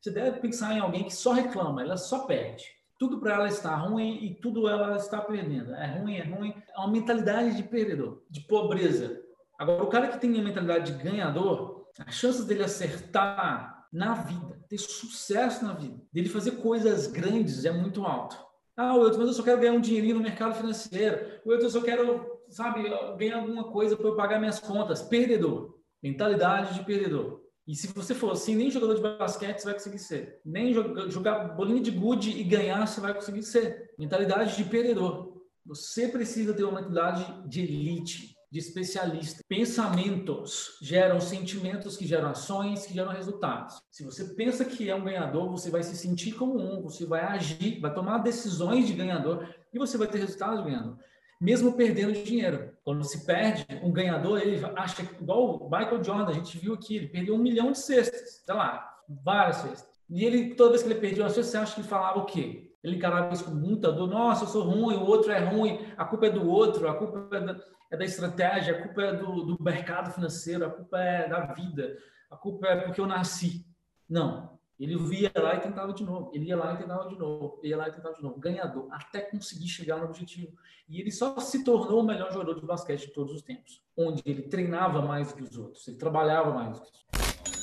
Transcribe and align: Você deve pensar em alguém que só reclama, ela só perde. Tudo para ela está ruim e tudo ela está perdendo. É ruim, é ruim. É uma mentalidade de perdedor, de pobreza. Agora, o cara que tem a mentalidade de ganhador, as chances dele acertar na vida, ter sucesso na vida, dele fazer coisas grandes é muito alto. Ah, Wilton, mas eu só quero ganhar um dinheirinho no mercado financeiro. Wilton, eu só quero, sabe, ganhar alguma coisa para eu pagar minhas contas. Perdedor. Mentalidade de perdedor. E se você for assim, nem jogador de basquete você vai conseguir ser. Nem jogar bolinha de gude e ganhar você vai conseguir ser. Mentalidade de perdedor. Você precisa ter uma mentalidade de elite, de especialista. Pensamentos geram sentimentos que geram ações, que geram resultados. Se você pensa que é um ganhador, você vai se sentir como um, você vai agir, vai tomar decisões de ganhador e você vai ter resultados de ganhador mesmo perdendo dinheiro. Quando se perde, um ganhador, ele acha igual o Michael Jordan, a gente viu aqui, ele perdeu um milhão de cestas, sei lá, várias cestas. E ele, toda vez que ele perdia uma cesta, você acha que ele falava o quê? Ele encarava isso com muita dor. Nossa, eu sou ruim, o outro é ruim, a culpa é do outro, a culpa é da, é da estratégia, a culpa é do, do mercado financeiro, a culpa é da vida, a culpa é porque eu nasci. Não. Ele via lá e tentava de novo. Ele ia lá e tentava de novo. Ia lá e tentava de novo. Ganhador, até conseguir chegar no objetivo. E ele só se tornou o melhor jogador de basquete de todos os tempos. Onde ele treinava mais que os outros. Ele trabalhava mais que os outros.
Você 0.00 0.10
deve 0.10 0.40
pensar 0.40 0.74
em 0.74 0.80
alguém 0.80 1.04
que 1.04 1.14
só 1.14 1.32
reclama, 1.32 1.82
ela 1.82 1.96
só 1.96 2.20
perde. 2.20 2.64
Tudo 2.98 3.20
para 3.20 3.34
ela 3.34 3.48
está 3.48 3.74
ruim 3.76 4.24
e 4.24 4.34
tudo 4.34 4.66
ela 4.66 4.96
está 4.96 5.20
perdendo. 5.20 5.74
É 5.74 5.98
ruim, 5.98 6.16
é 6.16 6.24
ruim. 6.24 6.54
É 6.74 6.78
uma 6.78 6.90
mentalidade 6.90 7.56
de 7.56 7.62
perdedor, 7.62 8.22
de 8.28 8.40
pobreza. 8.40 9.20
Agora, 9.58 9.82
o 9.82 9.88
cara 9.88 10.08
que 10.08 10.18
tem 10.18 10.38
a 10.38 10.42
mentalidade 10.42 10.92
de 10.92 11.02
ganhador, 11.02 11.86
as 12.06 12.14
chances 12.14 12.46
dele 12.46 12.64
acertar 12.64 13.86
na 13.92 14.14
vida, 14.14 14.58
ter 14.68 14.78
sucesso 14.78 15.64
na 15.64 15.74
vida, 15.74 16.00
dele 16.12 16.28
fazer 16.28 16.52
coisas 16.52 17.06
grandes 17.06 17.64
é 17.64 17.70
muito 17.70 18.04
alto. 18.04 18.36
Ah, 18.76 18.94
Wilton, 18.94 19.18
mas 19.18 19.28
eu 19.28 19.34
só 19.34 19.42
quero 19.42 19.60
ganhar 19.60 19.72
um 19.72 19.80
dinheirinho 19.80 20.14
no 20.14 20.22
mercado 20.22 20.54
financeiro. 20.54 21.40
Wilton, 21.46 21.64
eu 21.64 21.70
só 21.70 21.82
quero, 21.82 22.40
sabe, 22.48 22.84
ganhar 23.18 23.36
alguma 23.36 23.64
coisa 23.64 23.96
para 23.96 24.06
eu 24.06 24.16
pagar 24.16 24.38
minhas 24.38 24.58
contas. 24.58 25.02
Perdedor. 25.02 25.78
Mentalidade 26.02 26.74
de 26.74 26.84
perdedor. 26.84 27.42
E 27.66 27.74
se 27.74 27.88
você 27.88 28.14
for 28.14 28.32
assim, 28.32 28.56
nem 28.56 28.70
jogador 28.70 28.94
de 28.94 29.02
basquete 29.02 29.58
você 29.58 29.64
vai 29.64 29.74
conseguir 29.74 29.98
ser. 29.98 30.40
Nem 30.44 30.72
jogar 31.08 31.54
bolinha 31.54 31.80
de 31.80 31.90
gude 31.90 32.30
e 32.30 32.42
ganhar 32.42 32.86
você 32.86 33.00
vai 33.00 33.14
conseguir 33.14 33.42
ser. 33.42 33.92
Mentalidade 33.98 34.56
de 34.56 34.64
perdedor. 34.64 35.40
Você 35.64 36.08
precisa 36.08 36.54
ter 36.54 36.64
uma 36.64 36.80
mentalidade 36.80 37.48
de 37.48 37.60
elite, 37.62 38.34
de 38.50 38.58
especialista. 38.58 39.44
Pensamentos 39.46 40.78
geram 40.82 41.20
sentimentos 41.20 41.96
que 41.96 42.06
geram 42.06 42.30
ações, 42.30 42.86
que 42.86 42.94
geram 42.94 43.12
resultados. 43.12 43.80
Se 43.90 44.02
você 44.02 44.24
pensa 44.34 44.64
que 44.64 44.88
é 44.90 44.94
um 44.94 45.04
ganhador, 45.04 45.48
você 45.50 45.70
vai 45.70 45.82
se 45.82 45.96
sentir 45.96 46.32
como 46.32 46.58
um, 46.58 46.82
você 46.82 47.06
vai 47.06 47.20
agir, 47.20 47.78
vai 47.78 47.94
tomar 47.94 48.18
decisões 48.18 48.86
de 48.86 48.94
ganhador 48.94 49.48
e 49.72 49.78
você 49.78 49.96
vai 49.96 50.08
ter 50.08 50.18
resultados 50.18 50.58
de 50.58 50.70
ganhador 50.70 50.98
mesmo 51.40 51.72
perdendo 51.72 52.12
dinheiro. 52.12 52.72
Quando 52.84 53.02
se 53.04 53.24
perde, 53.24 53.66
um 53.82 53.90
ganhador, 53.90 54.40
ele 54.40 54.60
acha 54.76 55.02
igual 55.02 55.56
o 55.56 55.70
Michael 55.70 56.04
Jordan, 56.04 56.28
a 56.28 56.34
gente 56.34 56.58
viu 56.58 56.74
aqui, 56.74 56.96
ele 56.96 57.08
perdeu 57.08 57.34
um 57.34 57.38
milhão 57.38 57.72
de 57.72 57.78
cestas, 57.78 58.42
sei 58.44 58.54
lá, 58.54 58.98
várias 59.08 59.56
cestas. 59.56 59.88
E 60.08 60.24
ele, 60.24 60.54
toda 60.54 60.70
vez 60.70 60.82
que 60.82 60.88
ele 60.88 61.00
perdia 61.00 61.22
uma 61.22 61.30
cesta, 61.30 61.50
você 61.50 61.56
acha 61.56 61.74
que 61.74 61.80
ele 61.80 61.88
falava 61.88 62.18
o 62.18 62.26
quê? 62.26 62.74
Ele 62.82 62.96
encarava 62.96 63.32
isso 63.32 63.44
com 63.44 63.52
muita 63.52 63.92
dor. 63.92 64.08
Nossa, 64.08 64.44
eu 64.44 64.48
sou 64.48 64.62
ruim, 64.64 64.96
o 64.96 65.04
outro 65.04 65.32
é 65.32 65.38
ruim, 65.38 65.86
a 65.96 66.04
culpa 66.04 66.26
é 66.26 66.30
do 66.30 66.48
outro, 66.48 66.88
a 66.88 66.94
culpa 66.94 67.36
é 67.36 67.40
da, 67.40 67.60
é 67.90 67.96
da 67.96 68.04
estratégia, 68.04 68.76
a 68.76 68.82
culpa 68.82 69.02
é 69.02 69.12
do, 69.14 69.44
do 69.44 69.62
mercado 69.62 70.12
financeiro, 70.12 70.66
a 70.66 70.70
culpa 70.70 70.98
é 70.98 71.28
da 71.28 71.40
vida, 71.52 71.96
a 72.30 72.36
culpa 72.36 72.66
é 72.66 72.76
porque 72.76 73.00
eu 73.00 73.06
nasci. 73.06 73.66
Não. 74.08 74.58
Ele 74.80 74.96
via 74.96 75.30
lá 75.36 75.56
e 75.56 75.60
tentava 75.60 75.92
de 75.92 76.02
novo. 76.02 76.30
Ele 76.32 76.46
ia 76.46 76.56
lá 76.56 76.72
e 76.72 76.78
tentava 76.78 77.06
de 77.06 77.18
novo. 77.18 77.60
Ia 77.62 77.76
lá 77.76 77.88
e 77.88 77.92
tentava 77.92 78.14
de 78.14 78.22
novo. 78.22 78.40
Ganhador, 78.40 78.88
até 78.90 79.20
conseguir 79.20 79.68
chegar 79.68 79.98
no 79.98 80.06
objetivo. 80.06 80.56
E 80.88 80.98
ele 80.98 81.12
só 81.12 81.38
se 81.38 81.62
tornou 81.62 82.00
o 82.00 82.02
melhor 82.02 82.32
jogador 82.32 82.58
de 82.58 82.64
basquete 82.64 83.08
de 83.08 83.12
todos 83.12 83.34
os 83.34 83.42
tempos. 83.42 83.82
Onde 83.94 84.22
ele 84.24 84.42
treinava 84.42 85.02
mais 85.02 85.32
que 85.32 85.42
os 85.42 85.54
outros. 85.58 85.86
Ele 85.86 85.98
trabalhava 85.98 86.50
mais 86.54 86.80
que 86.80 86.86
os 86.86 86.92
outros. 86.92 87.59